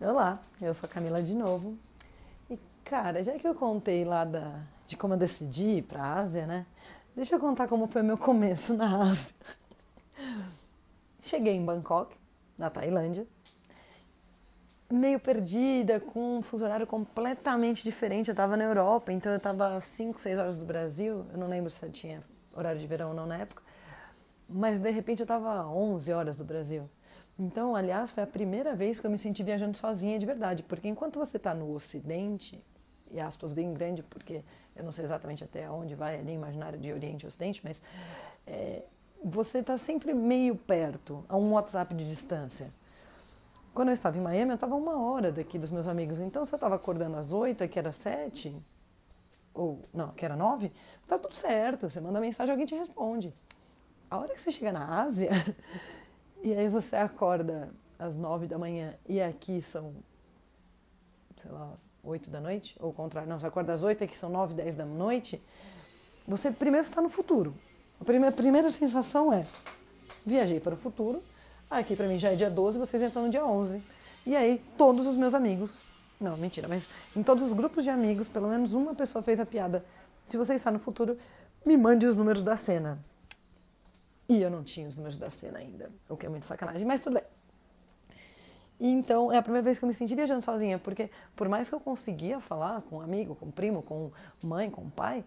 Olá, 0.00 0.40
eu 0.60 0.74
sou 0.74 0.88
a 0.88 0.92
Camila 0.92 1.22
de 1.22 1.36
novo. 1.36 1.78
E 2.50 2.58
cara, 2.84 3.22
já 3.22 3.38
que 3.38 3.46
eu 3.46 3.54
contei 3.54 4.04
lá 4.04 4.24
da, 4.24 4.60
de 4.84 4.96
como 4.96 5.14
eu 5.14 5.18
decidi 5.18 5.76
ir 5.76 5.82
para 5.82 6.02
a 6.02 6.14
Ásia, 6.18 6.46
né? 6.46 6.66
Deixa 7.14 7.36
eu 7.36 7.40
contar 7.40 7.68
como 7.68 7.86
foi 7.86 8.02
meu 8.02 8.18
começo 8.18 8.76
na 8.76 9.02
Ásia. 9.04 9.34
Cheguei 11.22 11.54
em 11.54 11.64
Bangkok, 11.64 12.16
na 12.58 12.68
Tailândia, 12.68 13.24
meio 14.90 15.20
perdida, 15.20 16.00
com 16.00 16.40
um 16.40 16.42
horário 16.60 16.88
completamente 16.88 17.84
diferente. 17.84 18.28
Eu 18.28 18.32
estava 18.32 18.56
na 18.56 18.64
Europa, 18.64 19.12
então 19.12 19.30
eu 19.30 19.38
estava 19.38 19.80
5, 19.80 20.20
6 20.20 20.38
horas 20.38 20.56
do 20.56 20.64
Brasil. 20.64 21.24
Eu 21.32 21.38
não 21.38 21.46
lembro 21.46 21.70
se 21.70 21.82
eu 21.84 21.90
tinha 21.90 22.20
horário 22.52 22.80
de 22.80 22.86
verão 22.86 23.10
ou 23.10 23.14
não 23.14 23.26
na 23.26 23.38
época. 23.38 23.62
Mas 24.48 24.80
de 24.80 24.90
repente 24.90 25.20
eu 25.20 25.24
estava 25.24 25.64
11 25.68 26.12
horas 26.12 26.34
do 26.34 26.44
Brasil. 26.44 26.90
Então, 27.38 27.74
aliás, 27.74 28.10
foi 28.10 28.22
a 28.22 28.26
primeira 28.26 28.76
vez 28.76 29.00
que 29.00 29.06
eu 29.06 29.10
me 29.10 29.18
senti 29.18 29.42
viajando 29.42 29.76
sozinha 29.76 30.18
de 30.18 30.26
verdade, 30.26 30.62
porque 30.62 30.88
enquanto 30.88 31.18
você 31.18 31.36
está 31.36 31.52
no 31.52 31.74
Ocidente, 31.74 32.62
e 33.10 33.20
aspas 33.20 33.52
bem 33.52 33.72
grande, 33.72 34.02
porque 34.02 34.42
eu 34.76 34.84
não 34.84 34.92
sei 34.92 35.04
exatamente 35.04 35.42
até 35.42 35.68
onde 35.70 35.94
vai 35.94 36.18
ali 36.18 36.32
imaginário 36.32 36.78
de 36.78 36.92
Oriente 36.92 37.24
e 37.24 37.26
Ocidente, 37.26 37.60
mas 37.64 37.82
é, 38.46 38.82
você 39.24 39.58
está 39.58 39.76
sempre 39.76 40.12
meio 40.12 40.54
perto, 40.54 41.24
a 41.28 41.36
um 41.36 41.52
WhatsApp 41.52 41.94
de 41.94 42.08
distância. 42.08 42.70
Quando 43.72 43.88
eu 43.88 43.94
estava 43.94 44.16
em 44.16 44.20
Miami, 44.20 44.52
eu 44.52 44.56
estava 44.56 44.76
uma 44.76 45.00
hora 45.00 45.32
daqui 45.32 45.58
dos 45.58 45.70
meus 45.70 45.88
amigos. 45.88 46.20
Então, 46.20 46.44
se 46.46 46.52
eu 46.52 46.56
estava 46.56 46.76
acordando 46.76 47.16
às 47.16 47.32
oito, 47.32 47.66
que 47.66 47.78
era 47.78 47.90
sete, 47.90 48.54
ou 49.52 49.80
não, 49.92 50.10
que 50.10 50.24
era 50.24 50.36
nove, 50.36 50.70
tá 51.06 51.18
tudo 51.18 51.34
certo. 51.34 51.88
Você 51.88 52.00
manda 52.00 52.20
mensagem, 52.20 52.52
alguém 52.52 52.66
te 52.66 52.74
responde. 52.74 53.34
A 54.10 54.18
hora 54.18 54.34
que 54.34 54.40
você 54.40 54.50
chega 54.52 54.70
na 54.70 55.02
Ásia, 55.02 55.30
e 56.44 56.52
aí 56.52 56.68
você 56.68 56.94
acorda 56.96 57.70
às 57.98 58.18
nove 58.18 58.46
da 58.46 58.58
manhã 58.58 58.94
e 59.08 59.18
aqui 59.18 59.62
são, 59.62 59.94
sei 61.40 61.50
lá, 61.50 61.72
oito 62.02 62.28
da 62.28 62.38
noite, 62.38 62.76
ou 62.78 62.90
o 62.90 62.92
contrário, 62.92 63.26
não, 63.26 63.40
você 63.40 63.46
acorda 63.46 63.72
às 63.72 63.82
oito 63.82 64.04
aqui 64.04 64.14
são 64.14 64.28
nove, 64.28 64.52
dez 64.52 64.74
da 64.74 64.84
noite, 64.84 65.40
você 66.28 66.50
primeiro 66.50 66.86
está 66.86 67.00
no 67.00 67.08
futuro. 67.08 67.54
A 67.98 68.04
primeira, 68.04 68.28
a 68.28 68.36
primeira 68.36 68.68
sensação 68.68 69.32
é, 69.32 69.46
viajei 70.26 70.60
para 70.60 70.74
o 70.74 70.76
futuro, 70.76 71.22
aqui 71.70 71.96
para 71.96 72.06
mim 72.06 72.18
já 72.18 72.30
é 72.30 72.34
dia 72.34 72.50
12, 72.50 72.78
vocês 72.78 73.02
estão 73.02 73.24
no 73.24 73.30
dia 73.30 73.46
11. 73.46 73.80
E 74.26 74.36
aí 74.36 74.62
todos 74.76 75.06
os 75.06 75.16
meus 75.16 75.32
amigos, 75.32 75.78
não, 76.20 76.36
mentira, 76.36 76.68
mas 76.68 76.84
em 77.16 77.22
todos 77.22 77.42
os 77.42 77.54
grupos 77.54 77.84
de 77.84 77.88
amigos, 77.88 78.28
pelo 78.28 78.48
menos 78.48 78.74
uma 78.74 78.94
pessoa 78.94 79.22
fez 79.22 79.40
a 79.40 79.46
piada, 79.46 79.82
se 80.26 80.36
você 80.36 80.52
está 80.54 80.70
no 80.70 80.78
futuro, 80.78 81.16
me 81.64 81.74
mande 81.78 82.04
os 82.04 82.14
números 82.14 82.42
da 82.42 82.54
cena. 82.54 82.98
E 84.28 84.40
eu 84.40 84.50
não 84.50 84.62
tinha 84.62 84.88
os 84.88 84.96
números 84.96 85.18
da 85.18 85.28
cena 85.28 85.58
ainda, 85.58 85.90
o 86.08 86.16
que 86.16 86.26
é 86.26 86.28
muito 86.28 86.46
sacanagem, 86.46 86.86
mas 86.86 87.02
tudo 87.02 87.14
bem. 87.14 87.24
Então 88.80 89.30
é 89.30 89.38
a 89.38 89.42
primeira 89.42 89.64
vez 89.64 89.78
que 89.78 89.84
eu 89.84 89.86
me 89.86 89.94
senti 89.94 90.14
viajando 90.14 90.42
sozinha, 90.42 90.78
porque 90.78 91.10
por 91.36 91.48
mais 91.48 91.68
que 91.68 91.74
eu 91.74 91.80
conseguia 91.80 92.40
falar 92.40 92.82
com 92.82 92.96
um 92.96 93.00
amigo, 93.00 93.34
com 93.34 93.46
um 93.46 93.50
primo, 93.50 93.82
com 93.82 94.10
mãe, 94.42 94.70
com 94.70 94.88
pai, 94.90 95.24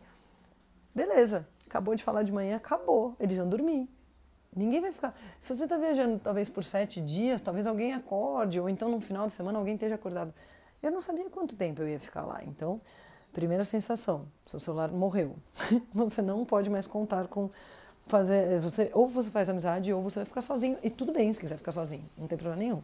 beleza, 0.93 1.47
acabou 1.65 1.95
de 1.95 2.03
falar 2.03 2.23
de 2.23 2.31
manhã, 2.31 2.57
acabou, 2.57 3.15
eles 3.19 3.37
iam 3.37 3.47
dormir. 3.47 3.87
Ninguém 4.55 4.81
vai 4.81 4.91
ficar. 4.91 5.15
Se 5.39 5.55
você 5.55 5.65
está 5.65 5.77
viajando 5.77 6.19
talvez 6.19 6.49
por 6.49 6.63
sete 6.63 6.99
dias, 6.99 7.41
talvez 7.41 7.67
alguém 7.67 7.93
acorde, 7.93 8.59
ou 8.59 8.67
então 8.67 8.89
no 8.89 8.99
final 8.99 9.27
de 9.27 9.33
semana 9.33 9.59
alguém 9.59 9.75
esteja 9.75 9.95
acordado. 9.95 10.33
Eu 10.81 10.91
não 10.91 10.99
sabia 10.99 11.29
quanto 11.29 11.55
tempo 11.55 11.81
eu 11.81 11.87
ia 11.87 11.99
ficar 11.99 12.23
lá. 12.23 12.43
Então, 12.43 12.81
primeira 13.31 13.63
sensação: 13.63 14.25
seu 14.47 14.59
celular 14.59 14.89
morreu. 14.91 15.35
você 15.93 16.21
não 16.21 16.43
pode 16.43 16.69
mais 16.69 16.87
contar 16.87 17.27
com 17.27 17.49
fazer 18.07 18.59
você 18.59 18.89
ou 18.93 19.07
você 19.07 19.29
faz 19.29 19.49
amizade 19.49 19.93
ou 19.93 20.01
você 20.01 20.19
vai 20.19 20.25
ficar 20.25 20.41
sozinho. 20.41 20.77
E 20.83 20.89
tudo 20.89 21.11
bem 21.11 21.33
se 21.33 21.39
quiser 21.39 21.57
ficar 21.57 21.71
sozinho 21.71 22.03
não 22.17 22.27
tem 22.27 22.37
problema 22.37 22.61
nenhum. 22.61 22.83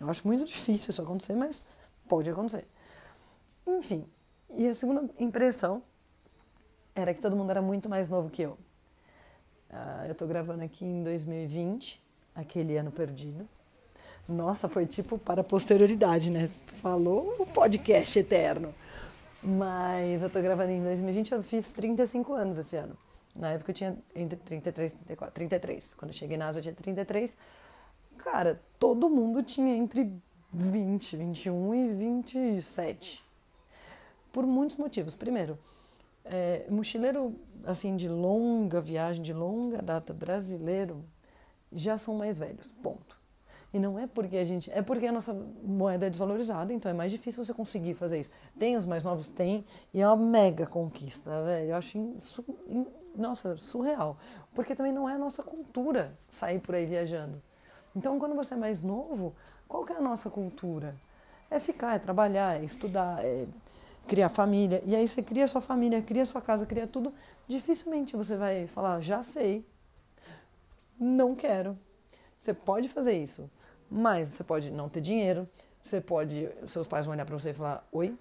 Eu 0.00 0.08
acho 0.10 0.26
muito 0.26 0.44
difícil 0.44 0.90
isso 0.90 1.02
acontecer 1.02 1.34
mas 1.34 1.64
pode 2.08 2.28
acontecer. 2.30 2.66
Enfim 3.66 4.04
e 4.54 4.68
a 4.68 4.74
segunda 4.74 5.08
impressão 5.18 5.82
era 6.94 7.14
que 7.14 7.20
todo 7.20 7.34
mundo 7.34 7.50
era 7.50 7.62
muito 7.62 7.88
mais 7.88 8.08
novo 8.08 8.28
que 8.28 8.42
eu. 8.42 8.50
Uh, 9.70 10.06
eu 10.08 10.14
tô 10.14 10.26
gravando 10.26 10.62
aqui 10.62 10.84
em 10.84 11.02
2020 11.02 12.00
aquele 12.34 12.76
ano 12.76 12.90
perdido. 12.90 13.48
Nossa 14.28 14.68
foi 14.68 14.86
tipo 14.86 15.18
para 15.18 15.40
a 15.40 15.44
posterioridade 15.44 16.30
né? 16.30 16.50
Falou 16.82 17.34
o 17.38 17.46
podcast 17.46 18.18
eterno. 18.18 18.74
Mas 19.42 20.22
eu 20.22 20.30
tô 20.30 20.40
gravando 20.40 20.70
em 20.70 20.82
2020 20.84 21.32
eu 21.32 21.42
fiz 21.42 21.70
35 21.70 22.32
anos 22.34 22.58
esse 22.58 22.76
ano 22.76 22.96
na 23.34 23.50
época 23.50 23.70
eu 23.70 23.74
tinha 23.74 23.98
entre 24.14 24.36
33 24.38 24.92
e 24.92 24.94
34, 24.94 25.34
33. 25.34 25.94
Quando 25.94 26.10
eu 26.10 26.14
cheguei 26.14 26.36
na 26.36 26.48
Asa 26.48 26.58
eu 26.58 26.62
tinha 26.62 26.74
33. 26.74 27.36
Cara, 28.18 28.60
todo 28.78 29.08
mundo 29.08 29.42
tinha 29.42 29.74
entre 29.74 30.12
20, 30.52 31.16
21 31.16 31.74
e 31.74 31.92
27. 31.94 33.24
Por 34.30 34.46
muitos 34.46 34.76
motivos. 34.76 35.16
Primeiro, 35.16 35.58
é, 36.24 36.66
mochileiro 36.68 37.34
assim 37.64 37.96
de 37.96 38.08
longa 38.08 38.80
viagem, 38.80 39.22
de 39.22 39.32
longa 39.32 39.80
data 39.80 40.12
brasileiro, 40.12 41.04
já 41.72 41.96
são 41.96 42.14
mais 42.14 42.38
velhos. 42.38 42.68
Ponto. 42.82 43.20
E 43.72 43.78
não 43.78 43.98
é 43.98 44.06
porque 44.06 44.36
a 44.36 44.44
gente. 44.44 44.70
É 44.70 44.82
porque 44.82 45.06
a 45.06 45.12
nossa 45.12 45.32
moeda 45.62 46.06
é 46.06 46.10
desvalorizada, 46.10 46.72
então 46.72 46.90
é 46.90 46.94
mais 46.94 47.10
difícil 47.10 47.42
você 47.42 47.54
conseguir 47.54 47.94
fazer 47.94 48.20
isso. 48.20 48.30
Tem 48.58 48.76
os 48.76 48.84
mais 48.84 49.04
novos? 49.04 49.30
Tem. 49.30 49.64
E 49.94 50.02
é 50.02 50.06
uma 50.06 50.16
mega 50.16 50.66
conquista, 50.66 51.42
velho. 51.42 51.70
Eu 51.70 51.76
acho 51.76 51.98
nossa, 53.16 53.56
surreal. 53.56 54.16
Porque 54.54 54.74
também 54.74 54.92
não 54.92 55.08
é 55.08 55.14
a 55.14 55.18
nossa 55.18 55.42
cultura 55.42 56.16
sair 56.30 56.60
por 56.60 56.74
aí 56.74 56.86
viajando. 56.86 57.40
Então, 57.94 58.18
quando 58.18 58.34
você 58.34 58.54
é 58.54 58.56
mais 58.56 58.82
novo, 58.82 59.34
qual 59.68 59.84
que 59.84 59.92
é 59.92 59.96
a 59.96 60.00
nossa 60.00 60.30
cultura? 60.30 60.94
É 61.50 61.58
ficar, 61.60 61.94
é 61.94 61.98
trabalhar, 61.98 62.60
é 62.60 62.64
estudar, 62.64 63.24
é 63.24 63.46
criar 64.06 64.28
família. 64.28 64.82
E 64.84 64.94
aí 64.94 65.06
você 65.06 65.22
cria 65.22 65.46
sua 65.46 65.60
família, 65.60 66.02
cria 66.02 66.24
sua 66.24 66.40
casa, 66.40 66.66
cria 66.66 66.86
tudo. 66.86 67.12
Dificilmente 67.46 68.16
você 68.16 68.36
vai 68.36 68.66
falar, 68.66 69.00
já 69.00 69.22
sei, 69.22 69.66
não 70.98 71.34
quero. 71.34 71.78
Você 72.40 72.52
pode 72.52 72.88
fazer 72.88 73.12
isso, 73.12 73.48
mas 73.90 74.30
você 74.30 74.42
pode 74.42 74.70
não 74.70 74.88
ter 74.88 75.00
dinheiro, 75.00 75.48
você 75.82 76.00
pode, 76.00 76.48
seus 76.66 76.86
pais 76.86 77.06
vão 77.06 77.14
olhar 77.14 77.24
para 77.24 77.38
você 77.38 77.50
e 77.50 77.54
falar, 77.54 77.86
oi? 77.92 78.16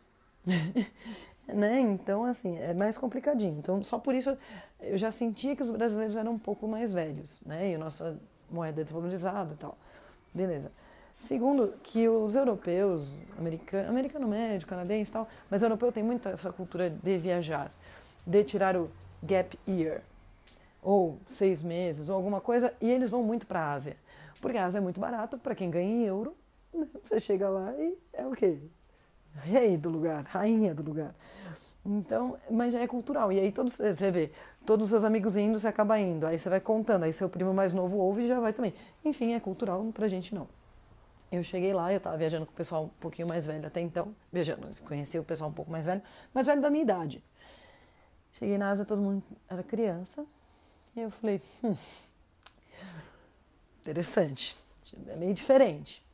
né? 1.47 1.79
Então, 1.79 2.25
assim, 2.25 2.57
é 2.57 2.73
mais 2.73 2.97
complicadinho. 2.97 3.57
Então, 3.57 3.83
só 3.83 3.97
por 3.99 4.15
isso 4.15 4.37
eu 4.79 4.97
já 4.97 5.11
sentia 5.11 5.55
que 5.55 5.63
os 5.63 5.71
brasileiros 5.71 6.15
eram 6.15 6.33
um 6.33 6.39
pouco 6.39 6.67
mais 6.67 6.91
velhos, 6.93 7.41
né? 7.45 7.71
E 7.71 7.75
a 7.75 7.77
nossa 7.77 8.17
moeda 8.49 8.81
é 8.81 8.83
desvalorizada 8.83 9.53
e 9.53 9.57
tal. 9.57 9.77
Beleza. 10.33 10.71
Segundo, 11.17 11.73
que 11.83 12.09
os 12.09 12.35
europeus, 12.35 13.11
americano, 13.37 13.89
americano 13.89 14.27
médio, 14.27 14.67
canadense 14.67 15.11
e 15.11 15.13
tal, 15.13 15.27
mas 15.49 15.61
europeu 15.61 15.91
tem 15.91 16.01
muito 16.01 16.27
essa 16.27 16.51
cultura 16.51 16.89
de 16.89 17.17
viajar, 17.19 17.71
de 18.25 18.43
tirar 18.43 18.75
o 18.75 18.89
gap 19.21 19.57
year, 19.67 20.01
ou 20.81 21.19
seis 21.27 21.61
meses, 21.61 22.09
ou 22.09 22.15
alguma 22.15 22.41
coisa, 22.41 22.73
e 22.81 22.89
eles 22.89 23.11
vão 23.11 23.21
muito 23.21 23.45
para 23.45 23.59
a 23.59 23.73
Ásia. 23.73 23.97
Porque 24.41 24.57
a 24.57 24.65
Ásia 24.65 24.79
é 24.79 24.81
muito 24.81 24.99
barato 24.99 25.37
para 25.37 25.53
quem 25.53 25.69
ganha 25.69 25.87
em 25.87 26.03
euro. 26.05 26.35
Né? 26.73 26.87
Você 27.03 27.19
chega 27.19 27.47
lá 27.49 27.71
e 27.77 27.95
é 28.13 28.25
o 28.25 28.31
quê? 28.31 28.57
Rei 29.35 29.77
do 29.77 29.89
lugar, 29.89 30.23
rainha 30.25 30.73
do 30.73 30.83
lugar. 30.83 31.15
Então, 31.85 32.37
mas 32.49 32.73
já 32.73 32.79
é 32.79 32.87
cultural. 32.87 33.31
E 33.31 33.39
aí 33.39 33.51
todos, 33.51 33.77
você 33.77 34.11
vê, 34.11 34.31
todos 34.65 34.85
os 34.85 34.89
seus 34.91 35.03
amigos 35.03 35.35
indo, 35.35 35.59
você 35.59 35.67
acaba 35.67 35.99
indo. 35.99 36.27
Aí 36.27 36.37
você 36.37 36.49
vai 36.49 36.59
contando, 36.59 37.03
aí 37.03 37.13
seu 37.13 37.29
primo 37.29 37.53
mais 37.53 37.73
novo 37.73 37.97
ouve 37.97 38.23
e 38.23 38.27
já 38.27 38.39
vai 38.39 38.53
também. 38.53 38.73
Enfim, 39.03 39.33
é 39.33 39.39
cultural, 39.39 39.83
pra 39.93 40.07
gente 40.07 40.35
não. 40.35 40.47
Eu 41.31 41.41
cheguei 41.43 41.73
lá, 41.73 41.93
eu 41.93 41.99
tava 41.99 42.17
viajando 42.17 42.45
com 42.45 42.51
o 42.51 42.55
pessoal 42.55 42.83
um 42.83 42.89
pouquinho 42.99 43.25
mais 43.25 43.45
velho 43.45 43.65
até 43.65 43.79
então, 43.79 44.13
viajando, 44.33 44.67
conheci 44.85 45.17
o 45.17 45.23
pessoal 45.23 45.49
um 45.49 45.53
pouco 45.53 45.71
mais 45.71 45.85
velho, 45.85 46.01
mais 46.33 46.45
velho 46.45 46.61
da 46.61 46.69
minha 46.69 46.83
idade. 46.83 47.23
Cheguei 48.33 48.57
na 48.57 48.69
Ásia, 48.69 48.83
todo 48.83 49.01
mundo 49.01 49.23
era 49.47 49.63
criança, 49.63 50.25
e 50.93 50.99
eu 50.99 51.09
falei, 51.09 51.41
hum, 51.63 51.73
interessante, 53.79 54.57
é 55.07 55.15
meio 55.15 55.33
diferente. 55.33 56.05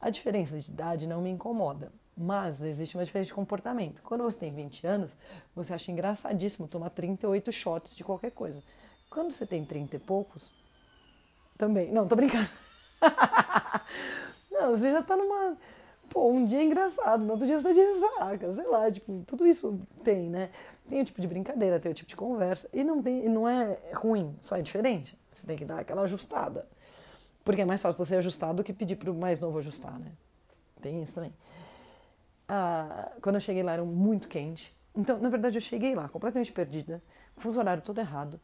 A 0.00 0.10
diferença 0.10 0.58
de 0.58 0.68
idade 0.68 1.06
não 1.06 1.20
me 1.22 1.30
incomoda. 1.30 1.92
Mas 2.22 2.60
existe 2.60 2.98
uma 2.98 3.04
diferença 3.04 3.28
de 3.28 3.34
comportamento. 3.34 4.02
Quando 4.02 4.22
você 4.22 4.38
tem 4.38 4.52
20 4.52 4.86
anos, 4.86 5.16
você 5.56 5.72
acha 5.72 5.90
engraçadíssimo 5.90 6.68
tomar 6.68 6.90
38 6.90 7.50
shots 7.50 7.96
de 7.96 8.04
qualquer 8.04 8.30
coisa. 8.30 8.62
Quando 9.08 9.30
você 9.30 9.46
tem 9.46 9.64
30 9.64 9.96
e 9.96 9.98
poucos, 9.98 10.52
também. 11.56 11.90
Não, 11.90 12.06
tô 12.06 12.14
brincando. 12.14 12.46
Não, 14.52 14.76
você 14.76 14.92
já 14.92 15.02
tá 15.02 15.16
numa. 15.16 15.56
Pô, 16.10 16.30
um 16.30 16.44
dia 16.44 16.58
é 16.58 16.64
engraçado, 16.64 17.24
no 17.24 17.32
outro 17.32 17.46
dia 17.46 17.56
você 17.58 17.68
tá 17.68 17.72
de 17.72 17.80
ressaca, 17.80 18.52
sei 18.52 18.66
lá, 18.66 18.90
tipo, 18.90 19.22
tudo 19.26 19.46
isso 19.46 19.80
tem, 20.04 20.28
né? 20.28 20.50
Tem 20.88 21.00
o 21.00 21.04
tipo 21.04 21.22
de 21.22 21.28
brincadeira, 21.28 21.80
tem 21.80 21.90
o 21.90 21.94
tipo 21.94 22.08
de 22.08 22.16
conversa. 22.16 22.68
E 22.70 22.84
não, 22.84 23.00
tem, 23.00 23.30
não 23.30 23.48
é 23.48 23.78
ruim, 23.94 24.36
só 24.42 24.56
é 24.56 24.62
diferente. 24.62 25.16
Você 25.32 25.46
tem 25.46 25.56
que 25.56 25.64
dar 25.64 25.78
aquela 25.78 26.02
ajustada. 26.02 26.68
Porque 27.42 27.62
é 27.62 27.64
mais 27.64 27.80
fácil 27.80 27.96
você 27.96 28.16
ajustar 28.16 28.52
do 28.52 28.62
que 28.62 28.74
pedir 28.74 28.96
pro 28.96 29.14
mais 29.14 29.40
novo 29.40 29.56
ajustar, 29.56 29.98
né? 29.98 30.12
Tem 30.82 31.02
isso 31.02 31.14
também 31.14 31.32
ah, 32.52 33.12
quando 33.22 33.36
eu 33.36 33.40
cheguei 33.40 33.62
lá 33.62 33.74
era 33.74 33.84
muito 33.84 34.26
quente. 34.26 34.74
Então, 34.96 35.18
na 35.20 35.28
verdade, 35.28 35.56
eu 35.56 35.60
cheguei 35.60 35.94
lá 35.94 36.08
completamente 36.08 36.50
perdida, 36.50 37.00
fuso 37.36 37.60
horário 37.60 37.80
todo 37.80 37.98
errado. 38.00 38.40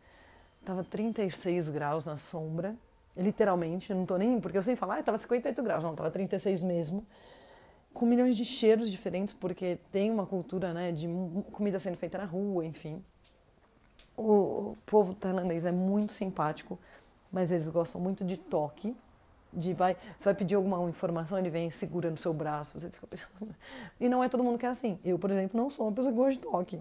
Tava 0.64 0.85
36 0.85 1.69
graus 1.70 2.06
na 2.06 2.17
sombra, 2.17 2.76
literalmente, 3.17 3.93
não 3.93 4.06
tô 4.06 4.17
nem. 4.17 4.41
Porque 4.41 4.56
eu 4.56 4.62
sempre 4.62 4.79
falo, 4.79 4.93
ah, 4.93 5.03
tava 5.03 5.19
58 5.19 5.61
graus, 5.61 5.82
não, 5.82 5.97
tava 5.97 6.08
36 6.11 6.62
mesmo. 6.62 7.05
com 7.93 8.06
milhões 8.06 8.37
de 8.37 8.44
cheiros 8.44 8.91
diferentes, 8.93 9.35
porque 9.35 9.79
tem 9.91 10.11
uma 10.11 10.26
cultura 10.26 10.73
né, 10.73 10.93
de 10.93 11.08
comida 11.50 11.79
sendo 11.81 11.97
feita 11.97 12.19
na 12.19 12.25
rua, 12.25 12.64
enfim. 12.64 13.03
O 14.17 14.76
povo 14.87 15.14
tailandês 15.14 15.64
é 15.64 15.73
muito 15.73 16.12
simpático, 16.12 16.79
mas 17.32 17.50
eles 17.50 17.69
gostam 17.69 18.00
muito 18.00 18.25
de 18.25 18.37
toque. 18.37 18.97
De 19.52 19.72
vai, 19.72 19.96
você 20.19 20.25
vai 20.26 20.34
pedir 20.34 20.54
alguma 20.54 20.82
informação, 20.88 21.38
ele 21.38 21.48
vem 21.48 21.70
segura 21.70 22.10
no 22.10 22.16
seu 22.16 22.34
braço, 22.34 22.78
você 22.78 22.90
fica 22.90 23.06
pensando. 23.06 23.54
E 23.98 24.08
não 24.08 24.22
é 24.22 24.28
todo 24.28 24.44
mundo 24.44 24.58
que 24.58 24.66
é 24.66 24.69
assim. 24.69 24.98
Eu, 25.04 25.19
por 25.19 25.31
exemplo, 25.31 25.58
não 25.58 25.70
sou 25.70 25.87
uma 25.87 25.93
pessoa 25.93 26.12
que 26.12 26.19
gosta 26.19 26.32
de 26.32 26.38
toque. 26.38 26.81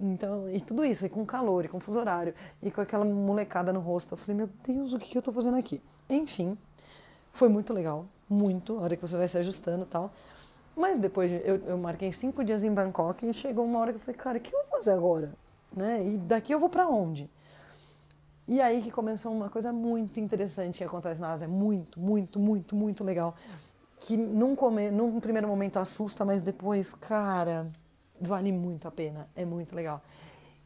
Então, 0.00 0.48
e 0.48 0.60
tudo 0.60 0.84
isso, 0.84 1.04
e 1.04 1.08
com 1.08 1.26
calor, 1.26 1.64
e 1.64 1.68
com 1.68 1.80
fuso 1.80 1.98
horário, 1.98 2.32
e 2.62 2.70
com 2.70 2.80
aquela 2.80 3.04
molecada 3.04 3.72
no 3.72 3.80
rosto. 3.80 4.12
Eu 4.12 4.16
falei, 4.16 4.36
meu 4.36 4.48
Deus, 4.64 4.92
o 4.92 4.98
que 4.98 5.18
eu 5.18 5.22
tô 5.22 5.32
fazendo 5.32 5.56
aqui? 5.56 5.82
Enfim, 6.08 6.56
foi 7.32 7.48
muito 7.48 7.72
legal, 7.74 8.06
muito, 8.28 8.78
a 8.78 8.82
hora 8.82 8.96
que 8.96 9.02
você 9.02 9.16
vai 9.16 9.26
se 9.26 9.36
ajustando 9.38 9.82
e 9.82 9.86
tal. 9.86 10.12
Mas 10.76 11.00
depois, 11.00 11.32
eu, 11.32 11.56
eu 11.66 11.76
marquei 11.76 12.12
cinco 12.12 12.44
dias 12.44 12.62
em 12.62 12.72
Bangkok 12.72 13.28
e 13.28 13.34
chegou 13.34 13.64
uma 13.64 13.80
hora 13.80 13.92
que 13.92 13.96
eu 13.96 14.00
falei, 14.00 14.16
cara, 14.16 14.38
o 14.38 14.40
que 14.40 14.54
eu 14.54 14.62
vou 14.62 14.70
fazer 14.70 14.92
agora? 14.92 15.32
Né? 15.76 16.06
E 16.06 16.16
daqui 16.16 16.52
eu 16.52 16.60
vou 16.60 16.68
para 16.68 16.88
onde? 16.88 17.28
E 18.48 18.62
aí 18.62 18.80
que 18.80 18.90
começou 18.90 19.30
uma 19.30 19.50
coisa 19.50 19.70
muito 19.70 20.18
interessante 20.18 20.78
que 20.78 20.84
acontece 20.84 21.20
na 21.20 21.32
Ásia, 21.32 21.46
muito, 21.46 22.00
muito, 22.00 22.40
muito, 22.40 22.74
muito 22.74 23.04
legal. 23.04 23.36
Que 24.00 24.16
num, 24.16 24.56
come, 24.56 24.90
num 24.90 25.20
primeiro 25.20 25.46
momento 25.46 25.78
assusta, 25.78 26.24
mas 26.24 26.40
depois, 26.40 26.94
cara, 26.94 27.66
vale 28.18 28.50
muito 28.50 28.88
a 28.88 28.90
pena, 28.90 29.28
é 29.36 29.44
muito 29.44 29.76
legal. 29.76 30.00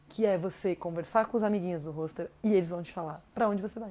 Que 0.09 0.25
é 0.25 0.39
você 0.39 0.77
conversar 0.77 1.27
com 1.27 1.37
os 1.37 1.43
amiguinhos 1.43 1.83
do 1.83 1.91
roster 1.91 2.31
e 2.45 2.55
eles 2.55 2.71
vão 2.71 2.85
te 2.85 2.93
falar 2.93 3.21
para 3.35 3.49
onde 3.49 3.61
você 3.61 3.81
vai. 3.81 3.91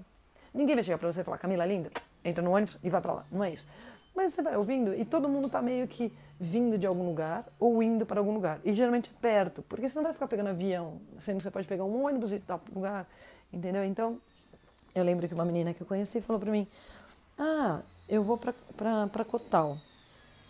Ninguém 0.54 0.76
vai 0.76 0.86
chegar 0.86 0.98
para 0.98 1.12
você 1.12 1.20
e 1.20 1.24
falar, 1.26 1.38
Camila, 1.38 1.66
linda, 1.66 1.92
entra 2.24 2.42
no 2.42 2.52
ônibus 2.52 2.78
e 2.82 2.90
vai 2.90 3.02
para 3.02 3.12
lá. 3.12 3.26
Não 3.30 3.44
é 3.44 3.52
isso. 3.52 3.68
Mas 4.16 4.34
você 4.34 4.42
vai 4.42 4.56
ouvindo 4.56 4.96
e 4.96 5.04
todo 5.04 5.28
mundo 5.28 5.50
tá 5.50 5.62
meio 5.62 5.86
que 5.86 6.14
vindo 6.40 6.78
de 6.78 6.88
algum 6.88 7.06
lugar 7.06 7.46
ou 7.60 7.84
indo 7.84 8.06
para 8.06 8.22
algum 8.22 8.34
lugar. 8.34 8.62
E 8.64 8.74
geralmente 8.74 9.12
é 9.14 9.22
perto, 9.22 9.62
porque 9.64 9.88
você 9.88 9.96
não 9.96 10.04
vai 10.04 10.14
ficar 10.14 10.28
pegando 10.28 10.48
avião, 10.50 11.00
sendo 11.20 11.38
que 11.38 11.44
você 11.44 11.52
pode 11.52 11.68
pegar 11.68 11.84
um 11.84 12.06
ônibus 12.06 12.32
e 12.32 12.40
tal 12.40 12.62
lugar, 12.74 13.08
entendeu? 13.52 13.84
Então, 13.84 14.18
eu 14.94 15.04
lembro 15.04 15.28
que 15.28 15.34
uma 15.34 15.46
menina 15.46 15.74
que 15.74 15.82
eu 15.82 15.88
conheci 15.88 16.22
falou 16.22 16.40
para 16.40 16.52
mim: 16.52 16.68
"Ah, 17.38 17.82
eu 18.08 18.24
vou 18.24 18.38
para 18.38 19.26
Cotal. 19.26 19.78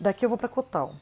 Daqui 0.00 0.24
eu 0.24 0.28
vou 0.28 0.36
para 0.36 0.48
Cotal. 0.48 0.92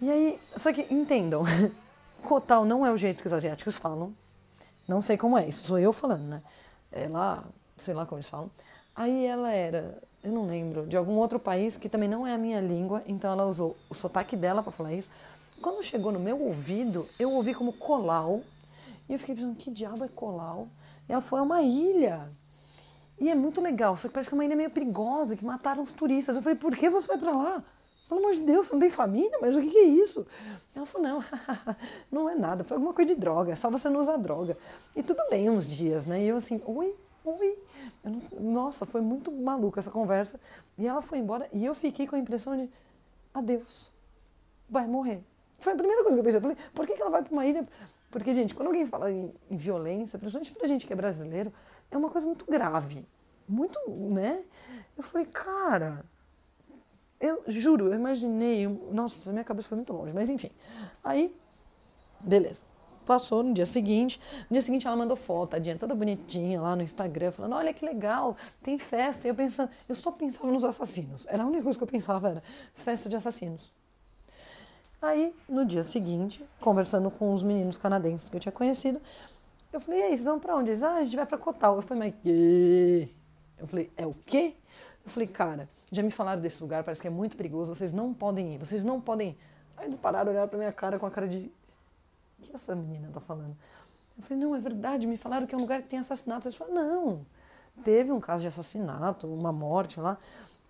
E 0.00 0.10
aí, 0.10 0.40
só 0.56 0.72
que 0.72 0.92
entendam, 0.92 1.44
Cotal 2.22 2.64
não 2.64 2.84
é 2.84 2.90
o 2.90 2.96
jeito 2.96 3.20
que 3.20 3.28
os 3.28 3.32
asiáticos 3.32 3.76
falam. 3.76 4.12
Não 4.88 5.00
sei 5.00 5.16
como 5.16 5.38
é, 5.38 5.48
isso 5.48 5.64
sou 5.66 5.78
eu 5.78 5.92
falando, 5.92 6.24
né? 6.24 6.42
É 6.92 7.08
lá, 7.08 7.44
sei 7.78 7.94
lá 7.94 8.04
como 8.04 8.18
eles 8.18 8.28
falam. 8.28 8.50
Aí 8.94 9.24
ela 9.24 9.50
era, 9.52 9.96
eu 10.22 10.32
não 10.32 10.46
lembro, 10.46 10.86
de 10.86 10.96
algum 10.96 11.14
outro 11.14 11.38
país 11.38 11.76
que 11.76 11.88
também 11.88 12.08
não 12.08 12.26
é 12.26 12.34
a 12.34 12.38
minha 12.38 12.60
língua, 12.60 13.02
então 13.06 13.30
ela 13.30 13.46
usou 13.46 13.76
o 13.88 13.94
sotaque 13.94 14.36
dela 14.36 14.62
para 14.62 14.72
falar 14.72 14.92
isso. 14.92 15.08
Quando 15.62 15.82
chegou 15.82 16.12
no 16.12 16.20
meu 16.20 16.40
ouvido, 16.42 17.08
eu 17.18 17.32
ouvi 17.32 17.54
como 17.54 17.72
colau, 17.72 18.42
e 19.08 19.12
eu 19.12 19.18
fiquei 19.18 19.34
pensando, 19.34 19.56
que 19.56 19.70
diabo 19.70 20.04
é 20.04 20.08
colau? 20.08 20.68
Ela 21.08 21.20
foi 21.20 21.40
uma 21.40 21.62
ilha. 21.62 22.30
E 23.18 23.30
é 23.30 23.34
muito 23.34 23.60
legal, 23.60 23.96
só 23.96 24.08
que 24.08 24.14
parece 24.14 24.28
que 24.28 24.34
é 24.34 24.38
uma 24.38 24.44
ilha 24.44 24.56
meio 24.56 24.70
perigosa, 24.70 25.36
que 25.36 25.44
mataram 25.44 25.82
os 25.82 25.92
turistas. 25.92 26.36
Eu 26.36 26.42
falei, 26.42 26.58
por 26.58 26.76
que 26.76 26.90
você 26.90 27.06
vai 27.06 27.18
para 27.18 27.32
lá? 27.32 27.62
Pelo 28.08 28.20
amor 28.20 28.34
de 28.34 28.40
Deus, 28.40 28.66
você 28.66 28.72
não 28.74 28.80
tem 28.80 28.90
família? 28.90 29.38
Mas 29.40 29.56
o 29.56 29.60
que, 29.60 29.76
é 29.76 29.84
isso? 29.84 30.26
Ela 30.74 30.86
falou, 30.86 31.08
não, 31.08 31.24
não 32.12 32.28
é 32.28 32.34
nada, 32.34 32.62
foi 32.62 32.76
alguma 32.76 32.92
coisa 32.92 33.14
de 33.14 33.20
droga, 33.20 33.52
é 33.52 33.56
só 33.56 33.70
você 33.70 33.88
não 33.88 34.00
usar 34.00 34.16
droga. 34.16 34.56
E 34.94 35.02
tudo 35.02 35.22
bem 35.30 35.48
uns 35.48 35.66
dias, 35.66 36.06
né? 36.06 36.22
E 36.22 36.28
eu 36.28 36.36
assim, 36.36 36.60
oi, 36.66 36.94
oi. 37.24 37.58
Nossa, 38.38 38.86
foi 38.86 39.00
muito 39.00 39.32
maluca 39.32 39.80
essa 39.80 39.90
conversa. 39.90 40.38
E 40.78 40.86
ela 40.86 41.00
foi 41.00 41.18
embora 41.18 41.48
e 41.52 41.64
eu 41.64 41.74
fiquei 41.74 42.06
com 42.06 42.14
a 42.14 42.18
impressão 42.18 42.56
de, 42.56 42.70
adeus, 43.38 43.90
vai 44.68 44.86
morrer. 44.86 45.22
Foi 45.58 45.72
a 45.72 45.76
primeira 45.76 46.02
coisa 46.02 46.16
que 46.16 46.20
eu 46.20 46.24
pensei. 46.24 46.38
Eu 46.38 46.42
falei, 46.42 46.56
por 46.74 46.86
que, 46.86 46.94
que 46.94 47.02
ela 47.02 47.10
vai 47.10 47.22
para 47.22 47.32
uma 47.32 47.46
ilha? 47.46 47.66
Porque, 48.16 48.32
gente, 48.32 48.54
quando 48.54 48.68
alguém 48.68 48.86
fala 48.86 49.12
em, 49.12 49.30
em 49.50 49.58
violência, 49.58 50.18
principalmente 50.18 50.50
pra 50.50 50.66
gente 50.66 50.86
que 50.86 50.92
é 50.94 50.96
brasileiro, 50.96 51.52
é 51.90 51.98
uma 51.98 52.08
coisa 52.08 52.26
muito 52.26 52.46
grave. 52.46 53.06
Muito, 53.46 53.78
né? 53.90 54.42
Eu 54.96 55.02
falei, 55.02 55.26
cara, 55.26 56.02
eu 57.20 57.44
juro, 57.46 57.88
eu 57.88 57.94
imaginei. 57.94 58.66
Nossa, 58.90 59.30
minha 59.30 59.44
cabeça 59.44 59.68
foi 59.68 59.76
muito 59.76 59.92
longe, 59.92 60.14
mas 60.14 60.30
enfim. 60.30 60.50
Aí, 61.04 61.36
beleza. 62.24 62.62
Passou 63.04 63.42
no 63.42 63.52
dia 63.52 63.66
seguinte. 63.66 64.18
No 64.48 64.54
dia 64.54 64.62
seguinte 64.62 64.86
ela 64.86 64.96
mandou 64.96 65.14
foto, 65.14 65.50
tadinha, 65.50 65.76
toda 65.76 65.94
bonitinha 65.94 66.58
lá 66.58 66.74
no 66.74 66.82
Instagram, 66.82 67.32
falando: 67.32 67.52
Olha 67.56 67.74
que 67.74 67.84
legal, 67.84 68.34
tem 68.62 68.78
festa. 68.78 69.28
E 69.28 69.30
eu 69.30 69.34
pensando, 69.34 69.70
eu 69.86 69.94
só 69.94 70.10
pensava 70.10 70.50
nos 70.50 70.64
assassinos. 70.64 71.26
Era 71.28 71.42
a 71.42 71.46
única 71.46 71.64
coisa 71.64 71.78
que 71.78 71.84
eu 71.84 71.88
pensava, 71.88 72.30
era 72.30 72.42
festa 72.72 73.10
de 73.10 73.16
assassinos. 73.16 73.74
Aí, 75.00 75.34
no 75.48 75.64
dia 75.64 75.82
seguinte, 75.82 76.44
conversando 76.60 77.10
com 77.10 77.32
os 77.32 77.42
meninos 77.42 77.76
canadenses 77.76 78.28
que 78.28 78.36
eu 78.36 78.40
tinha 78.40 78.52
conhecido, 78.52 79.00
eu 79.72 79.80
falei: 79.80 80.00
E 80.00 80.02
aí, 80.04 80.10
vocês 80.10 80.24
vão 80.24 80.38
pra 80.38 80.56
onde? 80.56 80.70
Eles, 80.70 80.82
ah, 80.82 80.96
a 80.96 81.02
gente 81.02 81.16
vai 81.16 81.26
pra 81.26 81.38
Cotal. 81.38 81.76
Eu 81.76 81.82
falei: 81.82 82.10
Mas 82.10 82.22
que? 82.22 83.14
Eu 83.58 83.66
falei: 83.66 83.90
É 83.96 84.06
o 84.06 84.14
quê? 84.14 84.54
Eu 85.04 85.10
falei: 85.10 85.28
Cara 85.28 85.68
já 85.90 86.02
me 86.02 86.10
falaram 86.10 86.40
desse 86.40 86.60
lugar, 86.62 86.82
parece 86.82 87.00
que 87.00 87.06
é 87.06 87.10
muito 87.10 87.36
perigoso, 87.36 87.74
vocês 87.74 87.92
não 87.92 88.12
podem 88.12 88.54
ir, 88.54 88.58
vocês 88.58 88.84
não 88.84 89.00
podem 89.00 89.30
ir. 89.30 89.38
Aí 89.76 89.86
eles 89.86 89.96
pararam, 89.96 90.30
olharam 90.30 90.48
pra 90.48 90.58
minha 90.58 90.72
cara 90.72 90.98
com 90.98 91.06
a 91.06 91.10
cara 91.10 91.28
de. 91.28 91.50
O 92.38 92.42
que 92.42 92.54
essa 92.54 92.74
menina 92.74 93.08
tá 93.12 93.20
falando? 93.20 93.56
Eu 94.16 94.22
falei, 94.22 94.42
não, 94.42 94.54
é 94.54 94.58
verdade, 94.58 95.06
me 95.06 95.16
falaram 95.16 95.46
que 95.46 95.54
é 95.54 95.58
um 95.58 95.60
lugar 95.60 95.82
que 95.82 95.88
tem 95.88 95.98
assassinatos. 95.98 96.46
Eles 96.46 96.56
falaram, 96.56 96.74
não. 96.74 97.26
Teve 97.84 98.10
um 98.10 98.20
caso 98.20 98.42
de 98.42 98.48
assassinato, 98.48 99.26
uma 99.26 99.52
morte 99.52 100.00
lá. 100.00 100.18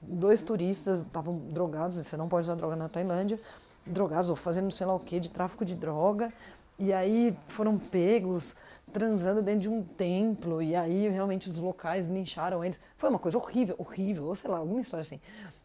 Dois 0.02 0.42
turistas 0.42 1.00
estavam 1.00 1.38
drogados, 1.38 1.96
você 1.96 2.16
não 2.16 2.28
pode 2.28 2.44
usar 2.44 2.54
droga 2.56 2.76
na 2.76 2.88
Tailândia, 2.88 3.40
drogados 3.86 4.28
ou 4.30 4.36
fazendo 4.36 4.70
sei 4.72 4.86
lá 4.86 4.94
o 4.94 5.00
que 5.00 5.20
de 5.20 5.30
tráfico 5.30 5.64
de 5.64 5.74
droga. 5.74 6.32
E 6.78 6.92
aí 6.92 7.36
foram 7.48 7.78
pegos 7.78 8.54
transando 8.92 9.42
dentro 9.42 9.60
de 9.60 9.68
um 9.68 9.82
templo 9.82 10.62
e 10.62 10.74
aí 10.74 11.08
realmente 11.08 11.48
os 11.48 11.58
locais 11.58 12.06
lincharam 12.06 12.64
eles. 12.64 12.80
Foi 12.96 13.08
uma 13.08 13.18
coisa 13.18 13.38
horrível, 13.38 13.74
horrível, 13.78 14.24
ou 14.24 14.34
sei 14.34 14.50
lá, 14.50 14.58
alguma 14.58 14.80
história 14.80 15.02
assim. 15.02 15.20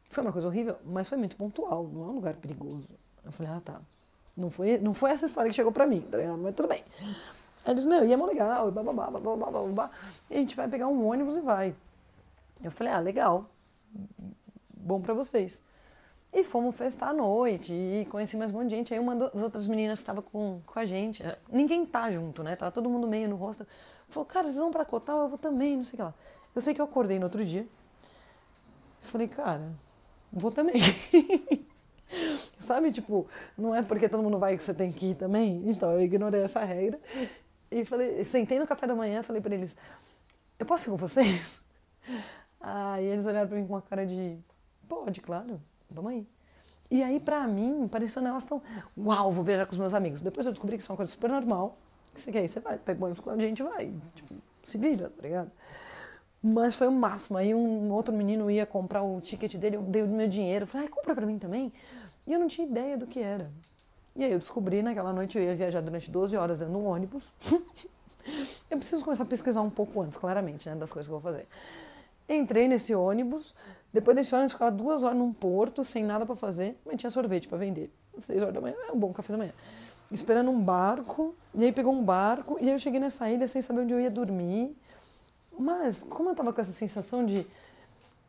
Foi 0.09 0.23
uma 0.23 0.33
coisa 0.33 0.47
horrível, 0.47 0.75
mas 0.85 1.07
foi 1.07 1.17
muito 1.17 1.35
pontual, 1.35 1.87
não 1.87 2.03
é 2.03 2.05
um 2.07 2.15
lugar 2.15 2.33
perigoso. 2.35 2.87
Eu 3.23 3.31
falei, 3.31 3.51
ah 3.51 3.61
tá. 3.63 3.81
Não 4.35 4.49
foi, 4.49 4.77
não 4.77 4.93
foi 4.93 5.11
essa 5.11 5.25
história 5.25 5.49
que 5.49 5.55
chegou 5.55 5.71
pra 5.71 5.85
mim, 5.85 6.01
tá? 6.01 6.17
Mas 6.37 6.55
tudo 6.55 6.67
bem. 6.67 6.83
Aí 7.65 7.73
eles, 7.73 7.85
meu, 7.85 8.05
e 8.05 8.11
é 8.11 8.17
mó 8.17 8.25
legal, 8.25 8.69
e 8.69 8.71
bababá, 8.71 9.11
bababá, 9.11 9.51
bababá. 9.51 9.91
E 10.29 10.35
a 10.35 10.37
gente 10.37 10.55
vai 10.55 10.67
pegar 10.67 10.87
um 10.87 11.05
ônibus 11.05 11.37
e 11.37 11.41
vai. 11.41 11.75
Eu 12.63 12.71
falei, 12.71 12.91
ah, 12.91 12.99
legal. 12.99 13.45
Bom 14.73 14.99
pra 14.99 15.13
vocês. 15.13 15.63
E 16.33 16.45
fomos 16.45 16.75
festar 16.77 17.09
à 17.09 17.13
noite 17.13 17.73
e 17.73 18.05
conheci 18.09 18.37
mais 18.37 18.51
um 18.51 18.53
monte 18.53 18.69
de 18.69 18.75
gente. 18.77 18.93
Aí 18.93 18.99
uma 18.99 19.13
das 19.15 19.43
outras 19.43 19.67
meninas 19.67 19.99
que 19.99 20.03
estava 20.03 20.21
com, 20.21 20.61
com 20.65 20.79
a 20.79 20.85
gente, 20.85 21.21
é, 21.21 21.37
ninguém 21.51 21.85
tá 21.85 22.09
junto, 22.09 22.41
né? 22.41 22.55
Tava 22.55 22.71
todo 22.71 22.89
mundo 22.89 23.05
meio 23.05 23.27
no 23.27 23.35
rosto. 23.35 23.67
Falou, 24.07 24.25
cara, 24.25 24.45
vocês 24.47 24.57
vão 24.57 24.71
pra 24.71 24.85
Cotal? 24.85 25.23
Eu 25.23 25.27
vou 25.27 25.37
também, 25.37 25.75
não 25.75 25.83
sei 25.83 25.93
o 25.93 25.97
que 25.97 26.03
lá. 26.03 26.13
Eu 26.55 26.61
sei 26.61 26.73
que 26.73 26.79
eu 26.79 26.85
acordei 26.85 27.19
no 27.19 27.25
outro 27.25 27.43
dia. 27.43 27.67
Falei, 29.01 29.27
cara, 29.27 29.73
vou 30.31 30.51
também. 30.51 30.75
Sabe, 32.55 32.93
tipo, 32.93 33.27
não 33.57 33.75
é 33.75 33.81
porque 33.81 34.07
todo 34.07 34.23
mundo 34.23 34.39
vai 34.39 34.57
que 34.57 34.63
você 34.63 34.73
tem 34.73 34.89
que 34.91 35.07
ir 35.07 35.15
também. 35.15 35.69
Então 35.69 35.91
eu 35.91 36.01
ignorei 36.01 36.43
essa 36.43 36.63
regra. 36.63 36.97
E 37.69 37.83
falei, 37.83 38.23
sentei 38.23 38.57
no 38.57 38.67
café 38.67 38.87
da 38.87 38.95
manhã, 38.95 39.21
falei 39.21 39.41
para 39.41 39.53
eles, 39.53 39.77
eu 40.57 40.65
posso 40.65 40.89
ir 40.89 40.91
com 40.91 40.97
vocês? 40.97 41.61
Aí 42.59 43.05
eles 43.05 43.25
olharam 43.25 43.49
pra 43.49 43.57
mim 43.57 43.67
com 43.67 43.73
uma 43.73 43.81
cara 43.81 44.05
de, 44.05 44.37
pode, 44.87 45.19
claro 45.19 45.59
vamos 45.93 46.11
aí. 46.11 46.27
E 46.89 47.01
aí, 47.01 47.19
pra 47.19 47.47
mim, 47.47 47.87
pareceu 47.87 48.25
elas 48.25 48.43
tão, 48.43 48.61
uau, 48.97 49.31
vou 49.31 49.43
viajar 49.43 49.65
com 49.65 49.71
os 49.71 49.77
meus 49.77 49.93
amigos. 49.93 50.19
Depois 50.19 50.45
eu 50.45 50.51
descobri 50.51 50.75
que 50.75 50.83
isso 50.83 50.91
é 50.91 50.93
uma 50.93 50.97
coisa 50.97 51.11
super 51.11 51.29
normal. 51.29 51.77
Que 52.13 52.19
você 52.19 52.31
quer 52.31 52.45
você 52.45 52.59
vai, 52.59 52.77
pega 52.77 52.99
o 52.99 53.05
ônibus 53.05 53.23
com 53.23 53.29
a 53.29 53.37
gente 53.37 53.63
vai. 53.63 53.93
Tipo, 54.13 54.35
se 54.65 54.77
vira, 54.77 55.09
tá 55.09 55.21
ligado? 55.21 55.51
Mas 56.43 56.75
foi 56.75 56.87
o 56.87 56.91
máximo. 56.91 57.37
Aí 57.37 57.55
um 57.55 57.91
outro 57.91 58.13
menino 58.13 58.51
ia 58.51 58.65
comprar 58.65 59.03
o 59.03 59.21
ticket 59.21 59.55
dele, 59.55 59.77
eu 59.77 59.81
dei 59.81 60.03
o 60.03 60.07
meu 60.07 60.27
dinheiro. 60.27 60.67
Falei, 60.67 60.89
compra 60.89 61.15
pra 61.15 61.25
mim 61.25 61.39
também. 61.39 61.71
E 62.27 62.33
eu 62.33 62.39
não 62.39 62.47
tinha 62.47 62.67
ideia 62.67 62.97
do 62.97 63.07
que 63.07 63.19
era. 63.19 63.49
E 64.15 64.23
aí 64.25 64.31
eu 64.31 64.39
descobri 64.39 64.83
naquela 64.83 65.13
noite 65.13 65.37
eu 65.37 65.43
ia 65.43 65.55
viajar 65.55 65.81
durante 65.81 66.11
12 66.11 66.35
horas 66.35 66.59
dentro 66.59 66.73
de 66.73 66.79
um 66.79 66.85
ônibus. 66.85 67.31
eu 68.69 68.77
preciso 68.77 69.03
começar 69.03 69.23
a 69.23 69.27
pesquisar 69.27 69.61
um 69.61 69.69
pouco 69.69 70.01
antes, 70.01 70.17
claramente, 70.17 70.69
né, 70.69 70.75
das 70.75 70.91
coisas 70.91 71.07
que 71.07 71.13
eu 71.13 71.19
vou 71.19 71.31
fazer. 71.31 71.47
Entrei 72.33 72.65
nesse 72.65 72.95
ônibus, 72.95 73.53
depois 73.91 74.15
desse 74.15 74.33
ônibus 74.33 74.53
ficava 74.53 74.71
duas 74.71 75.03
horas 75.03 75.17
num 75.17 75.33
porto, 75.33 75.83
sem 75.83 76.01
nada 76.01 76.25
para 76.25 76.35
fazer, 76.35 76.79
mas 76.85 76.95
tinha 76.95 77.11
sorvete 77.11 77.47
para 77.47 77.57
vender. 77.57 77.91
Seis 78.19 78.41
horas 78.41 78.53
da 78.53 78.61
manhã, 78.61 78.75
é 78.87 78.91
um 78.93 78.97
bom 78.97 79.11
café 79.11 79.33
da 79.33 79.37
manhã. 79.37 79.51
Esperando 80.09 80.49
um 80.49 80.61
barco, 80.61 81.35
e 81.53 81.65
aí 81.65 81.73
pegou 81.73 81.91
um 81.91 82.01
barco, 82.01 82.57
e 82.61 82.67
aí 82.67 82.71
eu 82.71 82.79
cheguei 82.79 83.01
nessa 83.01 83.29
ilha 83.29 83.47
sem 83.49 83.61
saber 83.61 83.81
onde 83.81 83.93
eu 83.93 83.99
ia 83.99 84.09
dormir. 84.09 84.75
Mas, 85.59 86.03
como 86.03 86.29
eu 86.29 86.35
tava 86.35 86.53
com 86.53 86.61
essa 86.61 86.71
sensação 86.71 87.25
de 87.25 87.45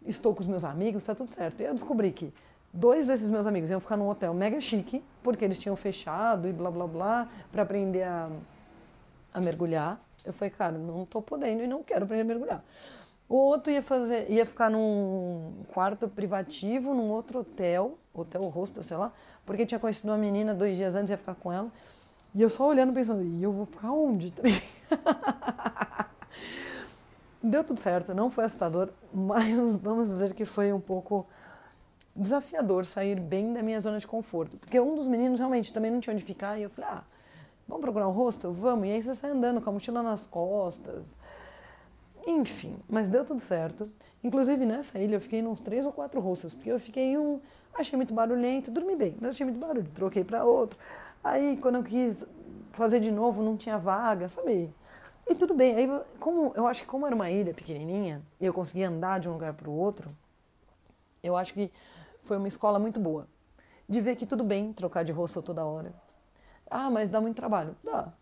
estou 0.04 0.34
com 0.34 0.40
os 0.40 0.48
meus 0.48 0.64
amigos, 0.64 1.04
tá 1.04 1.14
tudo 1.14 1.30
certo. 1.30 1.60
E 1.60 1.64
eu 1.64 1.74
descobri 1.74 2.10
que 2.10 2.34
dois 2.72 3.06
desses 3.06 3.28
meus 3.28 3.46
amigos 3.46 3.70
iam 3.70 3.78
ficar 3.78 3.96
num 3.96 4.08
hotel 4.08 4.34
mega 4.34 4.60
chique, 4.60 5.02
porque 5.22 5.44
eles 5.44 5.58
tinham 5.58 5.76
fechado 5.76 6.48
e 6.48 6.52
blá 6.52 6.72
blá 6.72 6.86
blá, 6.88 7.28
para 7.52 7.62
aprender 7.62 8.02
a, 8.02 8.28
a 9.32 9.40
mergulhar. 9.40 10.00
Eu 10.24 10.32
falei, 10.32 10.50
cara, 10.50 10.76
não 10.76 11.04
tô 11.04 11.22
podendo 11.22 11.62
e 11.62 11.68
não 11.68 11.84
quero 11.84 12.04
aprender 12.04 12.22
a 12.22 12.24
mergulhar. 12.24 12.64
O 13.32 13.36
outro 13.36 13.72
ia 13.72 13.82
fazer, 13.82 14.30
ia 14.30 14.44
ficar 14.44 14.70
num 14.70 15.54
quarto 15.72 16.06
privativo, 16.06 16.92
num 16.92 17.10
outro 17.10 17.38
hotel, 17.38 17.96
hotel 18.12 18.42
hostel, 18.42 18.82
sei 18.82 18.98
lá, 18.98 19.10
porque 19.46 19.64
tinha 19.64 19.80
conhecido 19.80 20.10
uma 20.10 20.18
menina 20.18 20.54
dois 20.54 20.76
dias 20.76 20.94
antes, 20.94 21.10
ia 21.10 21.16
ficar 21.16 21.34
com 21.36 21.50
ela. 21.50 21.72
E 22.34 22.42
eu 22.42 22.50
só 22.50 22.68
olhando 22.68 22.92
pensando, 22.92 23.24
e 23.24 23.42
eu 23.42 23.50
vou 23.50 23.64
ficar 23.64 23.90
onde? 23.90 24.34
Deu 27.42 27.64
tudo 27.64 27.80
certo, 27.80 28.12
não 28.12 28.28
foi 28.28 28.44
assustador, 28.44 28.90
mas 29.10 29.78
vamos 29.80 30.08
dizer 30.08 30.34
que 30.34 30.44
foi 30.44 30.70
um 30.70 30.80
pouco 30.80 31.26
desafiador 32.14 32.84
sair 32.84 33.18
bem 33.18 33.54
da 33.54 33.62
minha 33.62 33.80
zona 33.80 33.96
de 33.96 34.06
conforto. 34.06 34.58
Porque 34.58 34.78
um 34.78 34.94
dos 34.94 35.08
meninos 35.08 35.40
realmente 35.40 35.72
também 35.72 35.90
não 35.90 36.00
tinha 36.00 36.12
onde 36.12 36.22
ficar 36.22 36.58
e 36.58 36.64
eu 36.64 36.68
falei, 36.68 36.90
ah, 36.90 37.02
vamos 37.66 37.80
procurar 37.80 38.08
um 38.08 38.12
hostel? 38.12 38.52
Vamos. 38.52 38.88
E 38.88 38.90
aí 38.90 39.02
você 39.02 39.14
sai 39.14 39.30
andando 39.30 39.58
com 39.58 39.70
a 39.70 39.72
mochila 39.72 40.02
nas 40.02 40.26
costas. 40.26 41.06
Enfim, 42.26 42.76
mas 42.88 43.08
deu 43.08 43.24
tudo 43.24 43.40
certo. 43.40 43.90
Inclusive 44.22 44.64
nessa 44.64 44.98
ilha 44.98 45.16
eu 45.16 45.20
fiquei 45.20 45.42
uns 45.44 45.60
três 45.60 45.84
ou 45.84 45.92
quatro 45.92 46.20
hostels, 46.20 46.54
porque 46.54 46.70
eu 46.70 46.78
fiquei 46.78 47.18
um, 47.18 47.40
achei 47.74 47.96
muito 47.96 48.14
barulhento, 48.14 48.70
dormi 48.70 48.94
bem, 48.94 49.16
mas 49.20 49.30
achei 49.30 49.44
muito 49.44 49.58
barulho, 49.58 49.88
troquei 49.94 50.22
para 50.24 50.44
outro. 50.44 50.78
Aí 51.22 51.56
quando 51.56 51.76
eu 51.76 51.82
quis 51.82 52.24
fazer 52.72 53.00
de 53.00 53.10
novo, 53.10 53.42
não 53.42 53.56
tinha 53.56 53.78
vaga, 53.78 54.28
sabe? 54.28 54.72
E 55.28 55.34
tudo 55.34 55.54
bem. 55.54 55.74
Aí, 55.76 55.88
como 56.18 56.52
eu 56.56 56.66
acho 56.66 56.82
que 56.82 56.86
como 56.86 57.06
era 57.06 57.14
uma 57.14 57.30
ilha 57.30 57.54
pequenininha 57.54 58.22
e 58.40 58.46
eu 58.46 58.52
conseguia 58.52 58.88
andar 58.88 59.20
de 59.20 59.28
um 59.28 59.32
lugar 59.32 59.54
para 59.54 59.68
o 59.68 59.72
outro, 59.72 60.10
eu 61.22 61.36
acho 61.36 61.54
que 61.54 61.70
foi 62.22 62.36
uma 62.36 62.48
escola 62.48 62.78
muito 62.78 62.98
boa. 63.00 63.26
De 63.88 64.00
ver 64.00 64.16
que 64.16 64.26
tudo 64.26 64.42
bem 64.44 64.72
trocar 64.72 65.04
de 65.04 65.12
rosto 65.12 65.42
toda 65.42 65.64
hora. 65.64 65.94
Ah, 66.70 66.90
mas 66.90 67.10
dá 67.10 67.20
muito 67.20 67.36
trabalho. 67.36 67.76
Dá. 67.84 68.12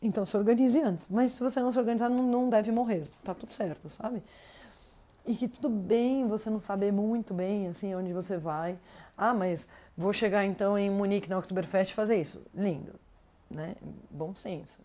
Então 0.00 0.24
se 0.24 0.36
organize 0.36 0.80
antes. 0.80 1.08
Mas 1.08 1.32
se 1.32 1.40
você 1.40 1.60
não 1.60 1.72
se 1.72 1.78
organizar, 1.78 2.08
não, 2.08 2.22
não 2.22 2.48
deve 2.48 2.70
morrer. 2.70 3.08
Tá 3.24 3.34
tudo 3.34 3.52
certo, 3.52 3.90
sabe? 3.90 4.22
E 5.26 5.34
que 5.34 5.48
tudo 5.48 5.68
bem 5.68 6.26
você 6.26 6.48
não 6.48 6.60
saber 6.60 6.92
muito 6.92 7.34
bem 7.34 7.68
assim 7.68 7.94
onde 7.94 8.12
você 8.12 8.36
vai. 8.36 8.78
Ah, 9.16 9.34
mas 9.34 9.68
vou 9.96 10.12
chegar 10.12 10.44
então 10.44 10.78
em 10.78 10.88
Munique 10.88 11.28
na 11.28 11.38
Oktoberfest 11.38 11.92
e 11.92 11.94
fazer 11.94 12.20
isso. 12.20 12.40
Lindo, 12.54 12.94
né? 13.50 13.74
Bom 14.10 14.34
senso. 14.34 14.80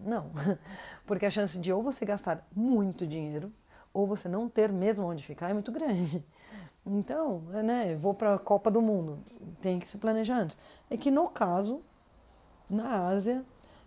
Não, 0.00 0.30
porque 1.06 1.26
a 1.26 1.30
chance 1.30 1.58
de 1.58 1.72
ou 1.72 1.82
você 1.82 2.06
gastar 2.06 2.46
muito 2.56 3.06
dinheiro 3.06 3.52
ou 3.92 4.06
você 4.06 4.28
não 4.28 4.48
ter 4.48 4.72
mesmo 4.72 5.06
onde 5.06 5.22
ficar 5.22 5.50
é 5.50 5.54
muito 5.54 5.70
grande. 5.70 6.24
Então, 6.86 7.38
né, 7.64 7.96
vou 7.96 8.12
para 8.12 8.34
a 8.34 8.38
Copa 8.38 8.70
do 8.70 8.82
Mundo, 8.82 9.18
tem 9.62 9.78
que 9.78 9.88
se 9.88 9.96
planejar 9.96 10.36
antes. 10.36 10.58
É 10.90 10.98
que 10.98 11.10
no 11.10 11.30
caso, 11.30 11.80
na 12.68 13.08
Ásia, 13.08 13.42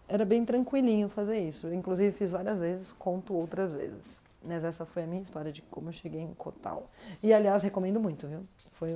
era 0.07 0.23
bem 0.23 0.45
tranquilinho 0.45 1.09
fazer 1.09 1.39
isso. 1.39 1.67
inclusive 1.73 2.11
fiz 2.11 2.31
várias 2.31 2.59
vezes, 2.59 2.91
conto 2.93 3.33
outras 3.33 3.73
vezes. 3.73 4.19
Mas 4.43 4.63
essa 4.63 4.85
foi 4.85 5.03
a 5.03 5.07
minha 5.07 5.21
história 5.21 5.51
de 5.51 5.61
como 5.63 5.89
eu 5.89 5.93
cheguei 5.93 6.21
em 6.21 6.33
Kotal. 6.33 6.89
E 7.21 7.33
aliás, 7.33 7.63
recomendo 7.63 7.99
muito, 7.99 8.27
viu? 8.27 8.45
Foi, 8.71 8.87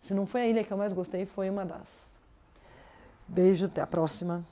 se 0.00 0.12
não 0.12 0.26
foi 0.26 0.42
a 0.42 0.46
ilha 0.46 0.64
que 0.64 0.72
eu 0.72 0.76
mais 0.76 0.92
gostei, 0.92 1.24
foi 1.24 1.48
uma 1.48 1.64
das. 1.64 2.20
Beijo, 3.26 3.66
até 3.66 3.80
a 3.80 3.86
próxima. 3.86 4.44